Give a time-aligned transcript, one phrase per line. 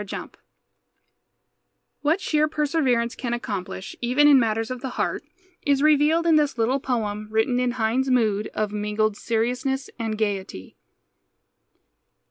[0.03, 0.33] HEINELET
[2.01, 5.21] What sheer perseverance can accomplish, even in matters of the heart,
[5.61, 10.75] is revealed in this little poem written in Heine's mood of mingled seriousness and gayety.